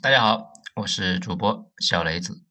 [0.00, 2.44] 大家好，我是主播小雷子。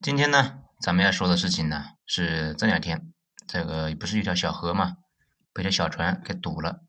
[0.00, 3.12] 今天呢，咱们要说的事情呢，是这两天
[3.46, 4.96] 这个不是有条小河嘛，
[5.52, 6.84] 被条小船给堵了。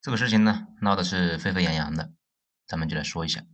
[0.00, 2.12] 这个事情呢，闹的是沸沸扬扬的，
[2.66, 3.44] 咱们就来说一下。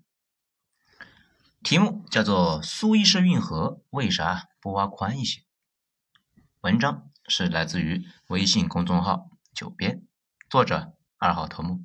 [1.63, 5.43] 题目叫做“苏伊士运河为啥不挖宽一些”。
[6.63, 10.03] 文章是来自于微信公众号“九编”，
[10.49, 11.85] 作者二号头目。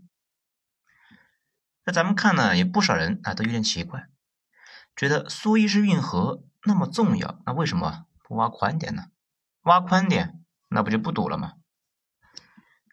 [1.86, 4.08] 那咱们看呢，也不少人啊都有点奇怪，
[4.96, 9.06] 觉得苏伊士运河那么重要，那为什么不挖宽点呢？
[9.62, 11.54] 挖宽点，那不就不堵了吗？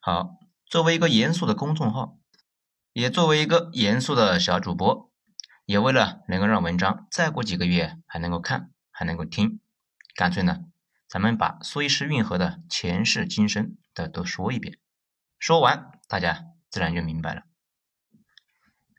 [0.03, 0.37] 好，
[0.67, 2.19] 作为一个严肃的公众号，
[2.93, 5.11] 也作为一个严肃的小主播，
[5.65, 9.61] 也为了能够让文章再过几个月还能够看，还能够听，
[10.15, 10.65] 干脆呢，
[11.09, 14.79] 咱们把苏伊士运河的前世今生的都说一遍，
[15.39, 17.45] 说完大家自然就明白了。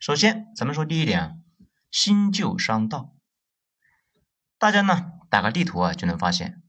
[0.05, 1.31] 首先，咱们说第一点啊，
[1.89, 3.15] 新旧商道。
[4.57, 6.61] 大家呢打个地图啊，就能发现，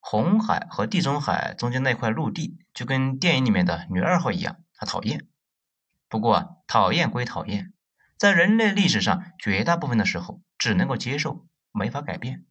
[0.00, 5.28] 红海和地中海中间那块陆地，就跟电影里面的女二号一样，她讨厌。
[6.08, 7.74] 不过讨厌归讨厌，
[8.16, 12.46] 在人类历史上，绝大部分的时候只能够接受，没法改变。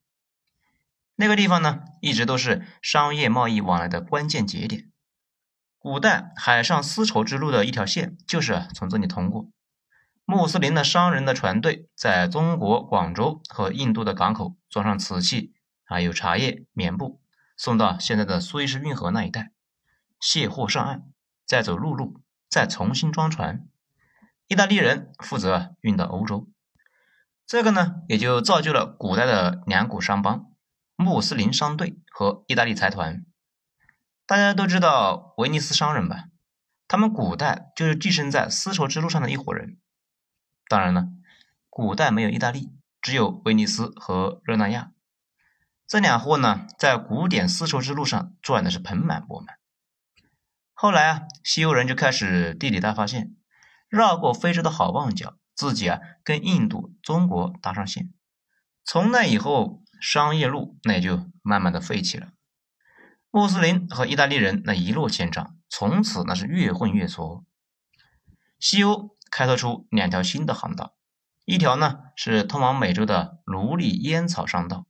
[1.16, 4.92] 那个地方呢，一直都是商业贸易往来的关键节点，
[5.80, 9.50] 古代海上丝绸之路的一条线就是从这里通过。
[10.30, 15.54] 穆斯林的商人的船队在中国广州和印度的港口装上瓷器，
[15.86, 17.22] 还有茶叶、棉布，
[17.56, 19.54] 送到现在的苏伊士运河那一带，
[20.20, 21.04] 卸货上岸，
[21.46, 23.66] 再走陆路，再重新装船。
[24.48, 26.50] 意大利人负责运到欧洲，
[27.46, 30.52] 这个呢，也就造就了古代的两股商帮：
[30.98, 33.26] 穆斯林商队和意大利财团。
[34.26, 36.26] 大家都知道威尼斯商人吧？
[36.86, 39.78] 他们古代就是寄生在丝绸之路上的一伙人。
[40.70, 41.08] 当然了，
[41.70, 44.92] 古代没有意大利，只有威尼斯和热那亚。
[45.88, 49.58] 这两货呢，在古典丝绸之路上赚的是盆满钵满。
[50.74, 53.34] 后来啊，西欧人就开始地理大发现，
[53.88, 58.12] 绕过非洲的好望角，自己啊跟印度、中国搭上线。
[58.84, 62.28] 从那以后，商业路那也就慢慢的废弃了。
[63.32, 67.46] 穆斯林和意大利人那一落千丈，从此那是越混越浊。
[68.60, 69.16] 西欧。
[69.30, 70.96] 开拓出两条新的航道，
[71.46, 74.86] 一条呢是通往美洲的奴隶烟草商道，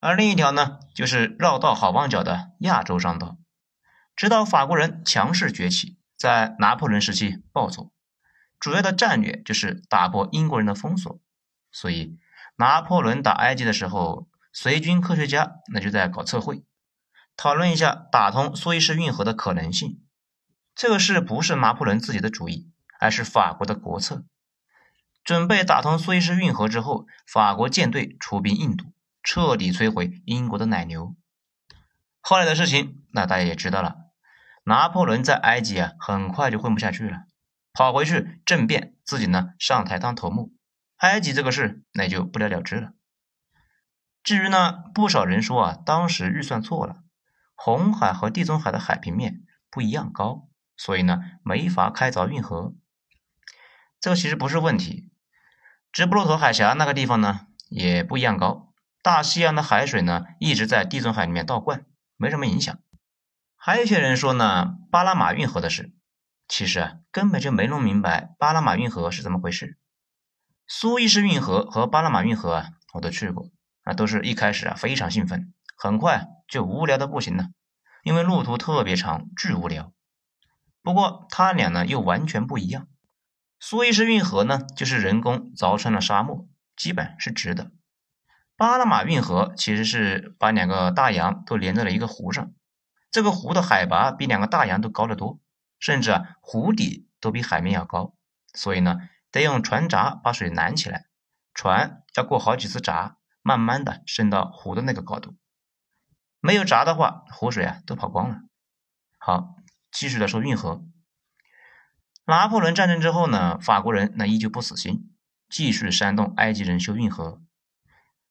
[0.00, 3.36] 而另一条呢就是绕道好望角的亚洲商道。
[4.16, 7.90] 直到法国人强势崛起，在拿破仑时期暴走，
[8.60, 11.20] 主要的战略就是打破英国人的封锁。
[11.72, 12.18] 所以
[12.56, 16.64] 拿破仑打埃及的时候，随军科学家那就在搞测绘，
[17.36, 20.00] 讨论一下打通苏伊士运河的可能性。
[20.76, 22.70] 这个事不是拿破仑自己的主意。
[23.00, 24.24] 而是法国的国策，
[25.22, 31.14] 准备打通苏伊士运河之后，法国舰队出兵印度，彻底摧毁英国的奶牛。
[32.20, 33.96] 后来的事情，那大家也知道了。
[34.64, 37.24] 拿破仑在埃及啊，很快就混不下去了，
[37.74, 40.54] 跑回去政变，自己呢上台当头目，
[40.96, 42.92] 埃及这个事那就不了了之了。
[44.22, 47.02] 至于呢，不少人说啊，当时预算错了，
[47.54, 52.74] 红海和地中海的海平面不一样高，所以呢，没法开凿运河。
[54.04, 55.08] 这个其实不是问题，
[55.90, 61.86] 直布罗陀海峡那个地方呢也不一样高，大西洋的海水呢一直在地中海里面倒灌，
[62.18, 62.78] 没什么影响。
[63.56, 65.94] 还有一些人说呢巴拿马运河的事，
[66.46, 69.78] 其实啊根本就没弄明白巴拿马运河是怎么回事。
[70.66, 73.48] 苏伊士运河和巴拿马运河啊我都去过，
[73.84, 77.46] 啊都是一开始啊非常兴奋，很快就无聊的不行了，
[78.02, 79.94] 因为路途特别长，巨无聊。
[80.82, 82.86] 不过它俩呢又完全不一样。
[83.66, 87.72] 苏伊士运河呢，就是人工凿穿了沙漠，基本是直的。
[88.58, 92.52] 巴拿马运河其实是把两个大洋都连在了一个湖上，
[93.10, 95.40] 这个湖的海拔比两个大洋都高得多，
[95.78, 98.14] 甚至啊湖底都比海面要高，
[98.52, 98.98] 所以呢
[99.30, 101.06] 得用船闸把水拦起来，
[101.54, 105.38] 船要过好几次闸，慢慢的升到湖的那个高度。
[106.40, 108.40] 没有闸的话，湖水啊都跑光了。
[109.16, 109.56] 好，
[109.90, 110.84] 继续来说运河。
[112.26, 115.10] 拿破仑战争之后呢，法国人那依旧不死心，
[115.50, 117.42] 继续煽动埃及人修运河。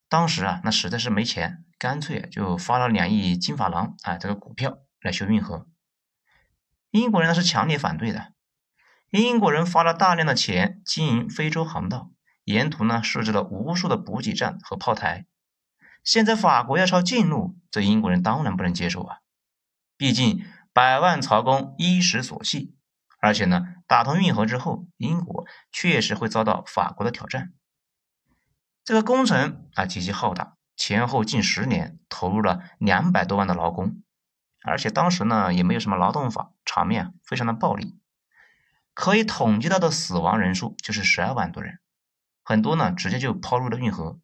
[0.10, 5.68] 当时啊，那实在是没钱，干脆就发了两亿金法郎啊这个股票来修运河。
[6.90, 8.34] 英国人那是强烈反对的。
[9.12, 12.10] 英国人发了大量的钱经营非洲航道，
[12.46, 15.28] 沿途呢设置了无数的补给站和炮台。
[16.04, 19.18] 现在法国要抄近路，这英国人当然不能接受啊！
[19.96, 20.44] 毕竟
[20.74, 22.76] 百万曹公衣食所系。
[23.20, 27.54] 而且呢，打通运河之后，英国确实会遭到法国的挑战。
[28.84, 34.02] 这个工程啊极其浩大，前后近十年，投入了两百多万的劳工，
[34.64, 38.00] 而且当时呢也没有什么劳动法，场面非常的暴力，
[38.96, 41.78] 可以统计到的死亡人数就是十二万多人，
[42.44, 44.20] 很多呢直接就抛入了运河。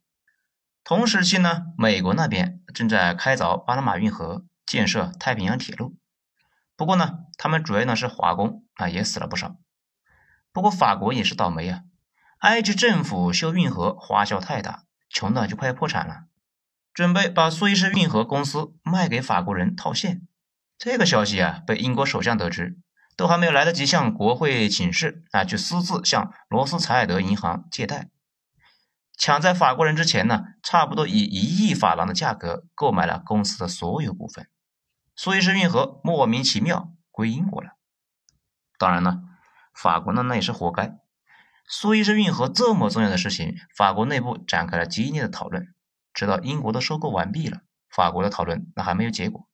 [0.83, 5.95] 同时期呢，美国那边正在开凿巴拿马运河，建设太平洋铁路。
[6.75, 9.57] 不过呢，他们主要呢是华工啊，也死了不少。
[10.51, 11.83] 不过法国也是倒霉啊，
[12.39, 16.23] 埃及政府修运河花销太大，穷的就快要破产了，
[16.93, 20.21] 准备把苏伊士运河公司卖给法国人套现。
[20.77, 22.79] 这个消息啊，被英国首相得知，
[23.17, 28.09] 都还没有来得及向国会请示啊，就私自向罗斯柴尔德银行借贷。
[29.17, 34.47] 抢在法国人之前呢，差不多以一亿法郎的价格购买了公司的所有股份，
[35.13, 37.71] 苏伊士运河莫名其妙归英国了。
[38.79, 39.21] 当然呢，
[39.73, 40.97] 法国呢那也是活该。
[41.67, 45.75] 苏伊士运河这么重要的事情，法国内部展开了激烈的讨论，
[46.13, 49.47] 直到英国都收购完毕了，法国的讨论那还没有结果。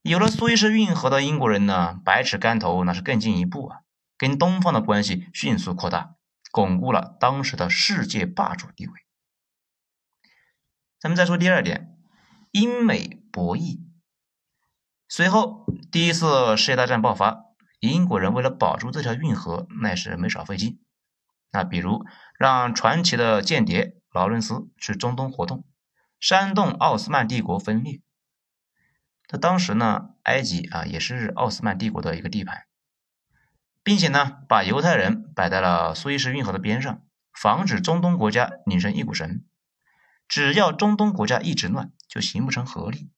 [0.00, 3.78] 有了苏伊士运河的英国人呢，百尺竿头那是更进一步啊，
[4.16, 6.16] 跟东方的关系迅速扩大。
[6.50, 8.92] 巩固了当时的世界霸主地位。
[11.00, 11.96] 咱们再说第二点，
[12.50, 13.80] 英美博弈。
[15.08, 17.46] 随后，第一次世界大战爆发，
[17.88, 20.78] 英国人为了保住这条运河，那是没少费劲。
[21.50, 22.06] 那比如
[22.38, 25.64] 让传奇的间谍劳伦斯去中东活动，
[26.20, 28.00] 煽动奥斯曼帝国分裂。
[29.28, 32.66] 那当时呢，埃及啊也是奥斯曼帝国的一个地盘。
[33.82, 37.02] 并且呢，把犹太人摆在了苏伊士运河的边上，
[37.32, 39.44] 防止中东国家拧成一股绳。
[40.28, 43.10] 只要中东国家一直乱，就形不成合力，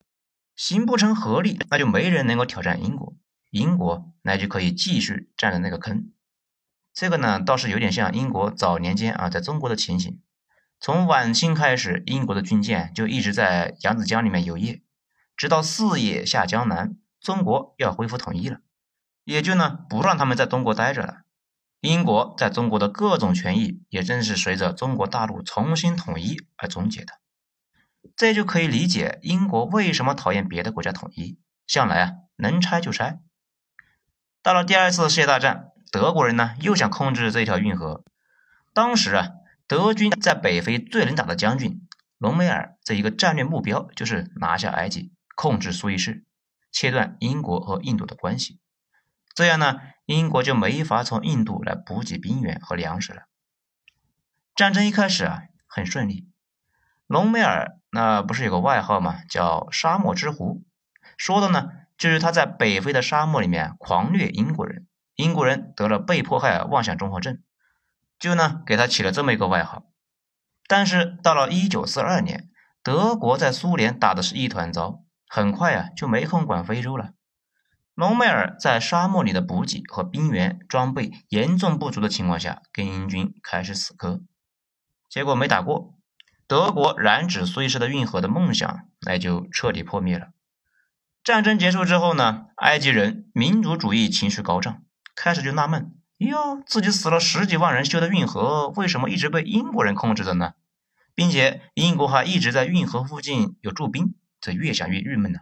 [0.57, 3.15] 形不成合力，那就没人能够挑战英国，
[3.55, 6.11] 英国那就可以继续占着那个坑。
[6.93, 10.21] 这个呢，倒是有点像英国早年间啊，在中国的情形。
[10.81, 14.83] 从晚清开始，英国的军舰就一直在扬子江里面游弋，
[15.37, 18.59] 直到四野下江南，中国要恢复统一了。
[19.23, 21.19] 也就呢不让他们在中国待着了。
[21.81, 27.21] 英国在中国的各种权益也正是随着中国大陆重新统一而终结的。
[28.17, 33.21] 这就可以理解英国为什么讨厌别的国家统一，向来啊能拆就拆。
[34.45, 38.05] 到了第二次世界大战，德国人呢又想控制这条运河。
[38.75, 39.29] 当时啊，
[39.67, 41.89] 德军在北非最能打的将军
[42.19, 46.25] 隆美尔这一个战略目标就是拿下埃及，控制苏伊士，
[46.71, 48.61] 切断英国和印度的关系。
[49.35, 53.23] 这样呢，英国就没法从印度来补给兵员和粮食了。
[54.55, 56.29] 战争一开始啊，很顺利。
[57.07, 59.23] 隆美尔那不是有个外号吗？
[59.27, 60.63] 叫“沙漠之狐”，
[61.17, 67.43] 说的呢就是他在北非的沙漠里面狂虐英国人，英国人得了被迫害妄想综合症，
[68.19, 69.85] 就呢给他起了这么一个外号。
[70.67, 72.49] 但是到了一九四二年，
[72.83, 77.11] 德国在苏联打的是一团糟，很快啊就没空管非洲了。
[77.95, 84.21] 隆美尔在沙漠里的补给和兵员装备严重不足的情况下，跟英军开始死磕，
[85.09, 85.95] 结果没打过，
[86.49, 90.34] 德国染指苏伊士的运河的梦想那就彻底破灭了。
[91.25, 94.83] 战争结束之后呢，埃及人民族主义情绪高涨，
[95.17, 100.53] 开始就纳闷：哟，自己死了十几万人修的运河，为什么一直被英国人控制着呢？
[101.15, 105.39] 并且英国还一直在运河附近有驻兵，这越想越郁闷呢。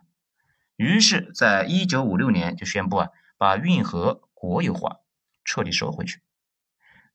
[0.77, 4.99] 于是，在一九五六年就宣布啊，把运河国有化，
[5.45, 6.21] 彻底收回去。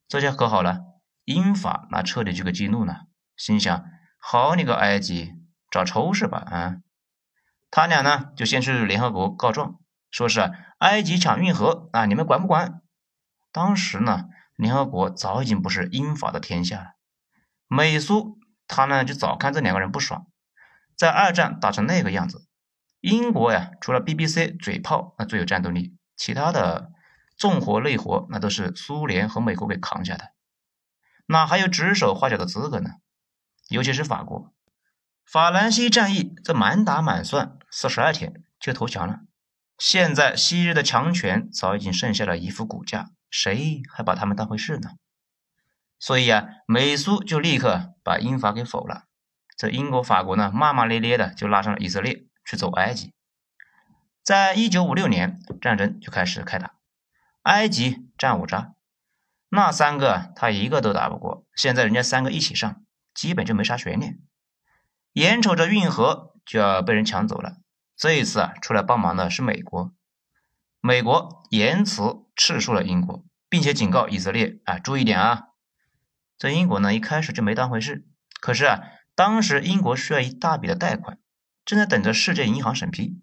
[0.09, 0.81] 这下可好了，
[1.23, 3.03] 英法那彻底就给激怒了，
[3.37, 3.85] 心想：
[4.17, 5.35] 好你个埃及，
[5.71, 6.39] 找抽是吧？
[6.39, 6.77] 啊，
[7.69, 12.81] 他俩呢就先去联合国告状，说是埃及抢运河啊，你们管不管？
[13.51, 16.85] 当时呢，联合国早已经不是英法的天下了，
[17.67, 20.27] 美苏他呢就早看这两个人不爽，
[20.95, 22.47] 在二战打成那个样子。
[22.99, 26.91] 英国呀，除了 BBC 嘴炮那最有战斗力，其他的
[27.37, 30.31] 重活累活那都是苏联和美国给扛下的，
[31.27, 32.89] 哪还有指手画脚的资格呢？
[33.69, 34.53] 尤其是法国，
[35.29, 39.19] 法兰西战役这满打满算四十二天就投降了。
[39.77, 44.91] 现在昔日的强权早已经剩下了一副骨架，谁还把他们当回事呢？
[45.99, 49.03] 所以啊，美苏就立刻把英法给否了。
[49.57, 52.23] 这英国、法国呢，骂骂咧咧的就拉上了以色列。
[52.49, 53.13] 去走埃及，
[54.23, 56.75] 在一九五六年，战争就开始开打。
[57.41, 58.71] 埃及战五渣，
[59.49, 61.45] 那三个他一个都打不过。
[61.53, 62.81] 现在人家三个一起上，
[63.13, 64.19] 基本就没啥悬念。
[65.17, 67.57] 眼瞅着运河就要被人抢走了，
[67.95, 69.91] 这一次啊，出来帮忙的是美国。
[70.79, 75.45] 美国言辞斥诉了英国，并且警告以色列啊，注意点啊。
[76.37, 78.05] 这英国呢一开始就没当回事，
[78.39, 78.83] 可是啊，
[79.15, 81.17] 当时英国需要一大笔的贷款，
[81.65, 83.19] 正在等着世界银行审批，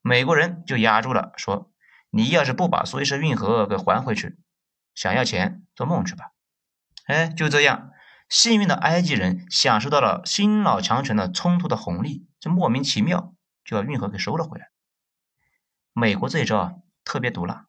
[0.00, 1.72] 美国人就压住了，说
[2.10, 4.38] 你要是不把苏伊士运河给还回去，
[4.94, 6.30] 想要钱做梦去吧。
[7.06, 7.90] 哎，就这样，
[8.28, 14.70] 幸运的埃及人享受到了新老强权的冲突的红利，这莫名其妙就把运河给收了回来。
[15.92, 16.72] 美国这一招啊
[17.04, 17.66] 特别毒辣，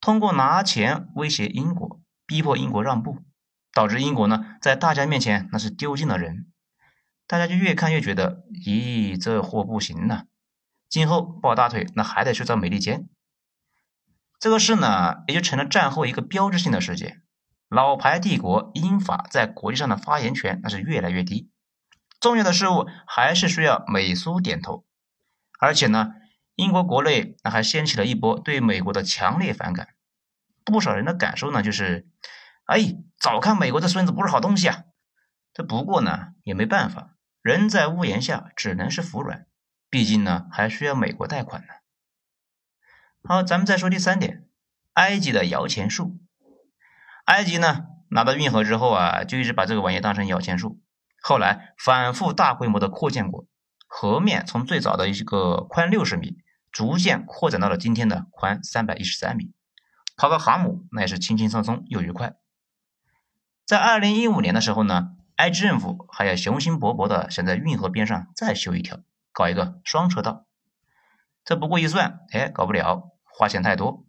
[0.00, 3.22] 通过拿钱威胁英国，逼迫英国让步。
[3.72, 6.46] 导致英国呢，在大家面前那是丢尽了人，
[7.26, 10.26] 大家就越看越觉得，咦，这货不行呐，
[10.88, 13.08] 今后抱大腿那还得去找美利坚。
[14.38, 17.23] 这个事呢，也就成了战后一个标志性的事件。
[17.74, 21.50] 老牌帝国英法在国际上的发言权那是越来越低，
[22.20, 24.86] 重要的事物还是需要美苏点头。
[25.58, 26.12] 而且呢，
[26.54, 29.88] 英国国内那还掀起了一波对美国的强烈反感，
[30.64, 32.06] 不少人的感受呢就是。
[32.66, 34.84] 哎，早看美国这孙子不是好东西啊！
[35.52, 39.46] 这不过呢也没办法，人在屋檐下只能是服软，
[39.90, 41.68] 毕竟呢还需要美国贷款呢。
[43.24, 44.46] 好，咱们再说第三点，
[44.92, 46.20] 埃及的摇钱树。
[47.24, 50.80] 埃及呢拿到运河之后啊，就一直把这个玩意当成摇钱树，
[51.22, 53.46] 后来反复大规模的扩建过，
[53.86, 56.36] 河面从最早的一个宽六十米，
[56.70, 59.52] 逐渐扩展到了今天的宽三百一十三米，
[60.16, 62.34] 跑个航母那也是轻轻松松又愉快。
[63.64, 68.98] 在二零一五年的时候呢，埃及政府还要雄心勃勃的想在运河边上再修一条，
[69.32, 70.44] 搞一个双车道。
[71.44, 74.04] 这不过一算，哎，搞不了，花钱太多。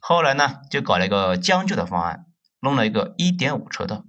[0.00, 2.25] 后来呢，就搞了一个将就的方案，
[2.66, 4.04] 弄了一个一点五车道，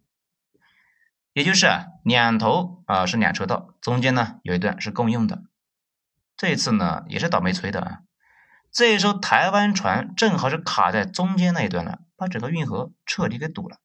[1.31, 5.43] 也就是啊，两头啊是两车道，中间呢有一段是共用的。
[6.35, 7.99] 这一次呢，也是倒霉催的啊，
[8.71, 13.77] 这一艘台湾船正好是卡在中间那一段了，把整个运河彻底给堵了。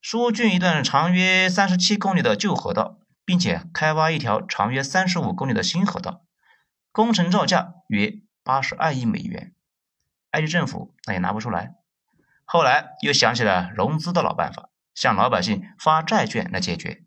[0.00, 6.24] 疏浚一段长约三十七公里的旧河道，并且开挖一条长约三十五公里的新河道，
[6.90, 9.52] 工程造价约八十二亿美元。
[10.32, 11.74] 埃及政府那也拿不出来，
[12.46, 17.02] 后来又想起了融资的老办法，向老百姓发债券来解决。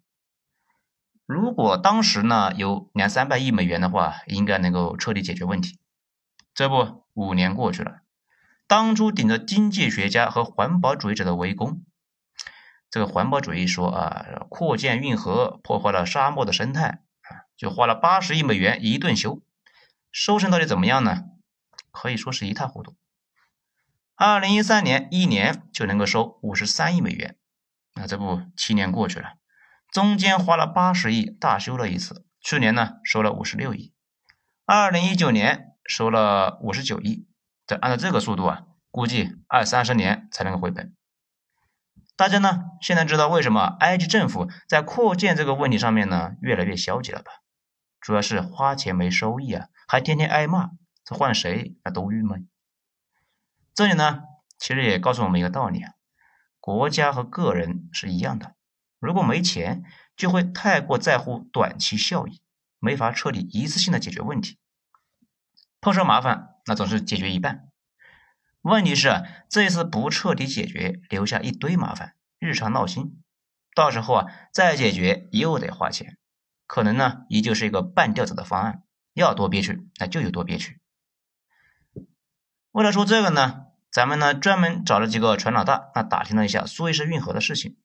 [1.25, 5.79] 如果当时呢有两三百亿美元的话，应该能够彻底解决问题。
[6.53, 8.01] 这不，五年过去了，
[8.67, 11.83] 当初顶着经济学家和环保主义者的围攻。
[12.91, 17.01] 这个环保主义说啊，扩建运河破坏了沙漠的生态，
[17.55, 19.41] 就花了八十亿美元一顿修，
[20.11, 21.23] 收成到底怎么样呢？
[21.91, 22.95] 可以说是一塌糊涂。
[24.21, 27.37] 二零一三年一年就能够收五十三亿美元，
[27.95, 29.35] 那这不七年过去了，
[29.93, 33.93] 中间花了八十亿大修了一次，去年呢收了五十六亿，
[34.65, 37.29] 二零一九年收了五十九亿，
[37.65, 40.93] 这按照这个速度啊，估计二三十年才能够回本。
[42.17, 47.31] 大家呢现在知道为什么埃及政府在扩建这个问题上面呢越来越消极了吧？
[48.01, 50.71] 主要是花钱没收益啊，还天天挨骂，
[51.05, 52.49] 这换谁啊都郁闷。
[53.79, 54.23] 这里呢
[54.57, 55.93] 其实也告诉我们一个道理啊，
[56.59, 58.53] 国家和个人是一样的，
[58.99, 59.85] 如果没钱，
[60.17, 62.41] 就会太过在乎短期效益，
[62.79, 64.59] 没法彻底一次性的解决问题。
[65.79, 67.69] 碰上麻烦，那总是解决一半。
[68.63, 73.23] 问题是这一次不彻底解决，留下一堆麻烦，日常闹心，
[73.73, 76.17] 到时候啊再解决又得花钱，
[76.67, 78.83] 可能呢依旧是一个半吊子的方案，
[79.13, 80.81] 要多憋屈那就有多憋屈。
[82.71, 87.77] 为了说这个呢，咱们呢专门找了几个船老大，那打听了一下苏伊士运河的事情，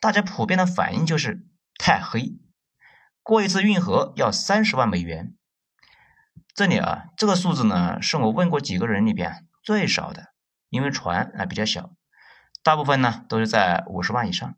[0.00, 2.38] 大家普遍的反应就是太黑，
[3.22, 5.34] 过一次运河要三十万美元。
[6.54, 9.46] 这里啊这个数字呢是我问过几个人里边。
[9.62, 10.32] 最少的，
[10.70, 11.92] 因为船啊比较小，
[12.62, 14.56] 大部分呢都是在五十万以上。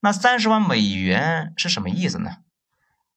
[0.00, 2.38] 那三十万美元是什么意思呢？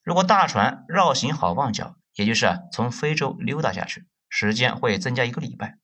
[0.03, 5.77] 如果大船绕行好望角，也就是啊从非洲溜达下去，时间会增加一个礼拜。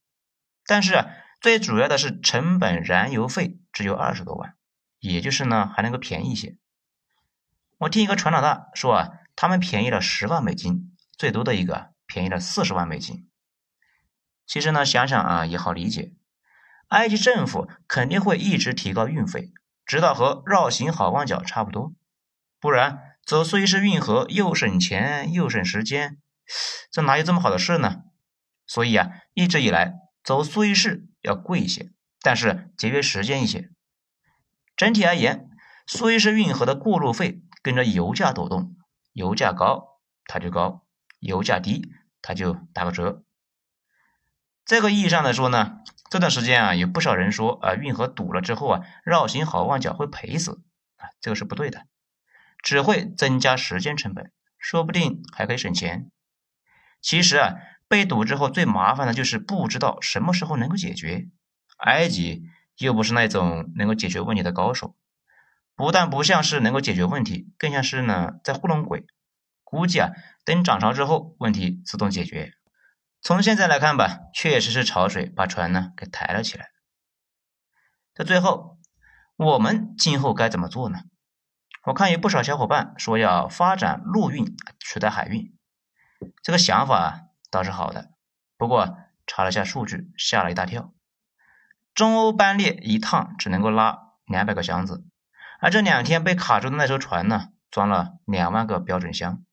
[0.69, 1.03] 但是
[1.41, 4.53] 最主要的是成本燃油费只有二十多万，
[4.99, 6.57] 也就是呢还能够便宜一些。
[7.79, 13.27] 我听一个船老大说啊，他们便宜了十万美金，最多的一个便宜了四十万美金。
[14.45, 16.13] 其实呢，想想啊也好理解，
[16.89, 19.51] 埃及政府肯定会一直提高运费，
[19.87, 21.93] 直到和绕行好望角差不多，
[22.59, 26.19] 不然走苏伊士运河又省钱又省时间，
[26.91, 28.03] 这哪有这么好的事呢？
[28.67, 33.69] 所以啊，一直以来走苏伊士要贵一些，但是节约时间一些。
[34.75, 35.49] 整体而言，
[35.87, 38.75] 苏伊士运河的过路费跟着油价抖动，
[39.13, 40.85] 油价高它就高，
[41.19, 43.23] 油价低它就打个折。
[44.63, 50.61] 这个意义上来说呢，这段时间啊，有不少人说啊，运河堵了之后啊，绕行好望角会赔死
[50.97, 51.87] 啊，这个是不对的，
[52.61, 56.11] 只会增加时间成本，说不定还可以省钱。
[57.01, 57.55] 其实啊，
[57.89, 61.27] 被堵之后最麻烦的就是不知道什么时候能够解决。
[61.77, 62.43] 埃及
[62.77, 64.95] 又不是那种能够解决问题的高手，
[65.75, 69.05] 不但不像是能够解决问题，更像是呢在糊弄鬼。
[69.63, 70.11] 估计啊，
[70.45, 72.53] 等涨潮之后，问题自动解决。
[73.21, 76.69] 从现在来看吧，确实是潮水把船呢给抬了起来。
[78.13, 78.77] 在最后，
[79.37, 80.99] 我们今后该怎么做呢？
[81.85, 85.55] 我看有不少小伙伴说要发展陆运取代海运，
[86.43, 88.11] 这个想法倒是好的。
[88.57, 90.93] 不过查了下数据，吓了一大跳。
[91.93, 95.05] 中欧班列一趟只能够拉两百个箱子，
[95.59, 99.43] 而这两天被卡住的那艘船呢，装了两万个标准箱。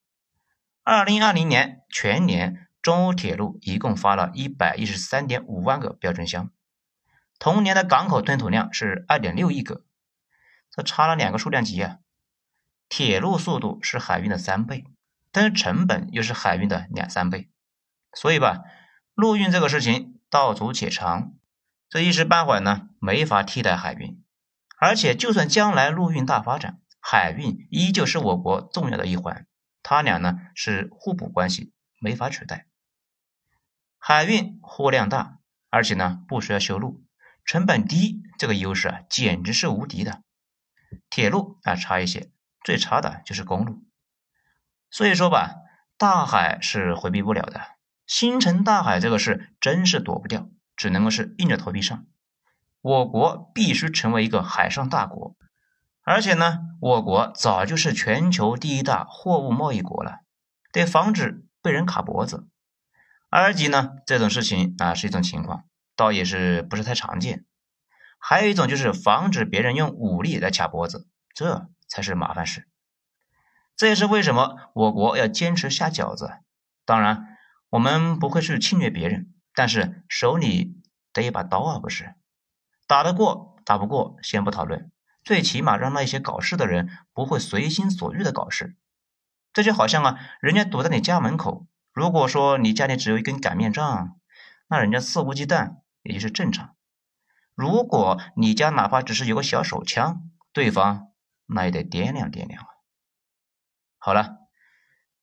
[0.83, 2.62] 二零二零年全年。
[2.83, 6.53] 中欧铁路一共发了一百一十三点五万个标准箱，
[7.41, 9.85] 同年的港口吞吐量是二点六亿个，
[10.71, 11.99] 这差了两个数量级啊！
[12.88, 14.85] 铁路速度是海运的三倍，
[15.33, 17.50] 但是成本又是海运的两三倍，
[18.17, 18.63] 所以吧，
[19.15, 21.35] 陆运这个事情道阻且长，
[21.91, 24.25] 这一时半会呢没法替代海运，
[24.79, 29.47] 而且就算将来陆运大发展，海运依旧是我国重要的一环，
[29.83, 32.67] 它俩呢是互补关系，没法取代。
[33.99, 37.05] 海运货量大，而且呢不需要修路，
[37.45, 40.23] 成本低，这个优势啊简直是无敌的。
[41.11, 42.31] 铁路啊差一些，
[42.65, 43.85] 最差的就是公路。
[44.91, 45.57] 所以说吧，
[45.99, 47.75] 大海是回避不了的，
[48.07, 52.07] 星辰大海这个事真是躲不掉，只能够是硬着头皮上。
[52.81, 55.37] 我国必须成为一个海上大国，
[56.03, 60.21] 而且呢，我国早就是全球第一大货物贸易国了，
[60.73, 62.47] 得防止被人卡脖子。
[63.29, 65.65] 二级呢，这种事情啊是一种情况，
[65.97, 67.45] 倒也是不是太常见。
[68.19, 72.69] 还有一种就是防止别人用武力来卡脖子，这才是麻烦事。
[73.76, 76.39] 这也是为什么我国要坚持下饺子。
[76.85, 77.36] 当然，
[77.71, 80.81] 我们不会去侵略别人，但是手里
[81.13, 82.15] 得一把刀啊，不是？
[82.87, 84.93] 打得过打不过先不讨论，
[85.25, 88.76] 最起码让那些搞事的人不会随心所欲的搞事。
[89.52, 91.67] 这就好像啊，人家堵在你家门口。
[91.93, 94.21] 如果说你家里只有一根擀面杖，
[94.69, 96.76] 那人家肆无忌惮也就是正常。
[97.55, 101.11] 如果你家哪怕只是有个小手枪，对方
[101.47, 102.69] 那也得掂量掂量啊。
[103.99, 104.37] 好了，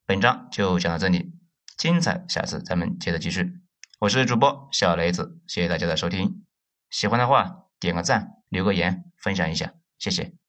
[0.06, 1.33] 本章就讲到这里，
[1.78, 3.54] 精彩下次咱们接着继续。
[4.00, 6.46] 我是主播小雷子，谢谢大家的收听。
[6.90, 10.43] 喜欢的话点个赞，留个言，分享一下，谢谢。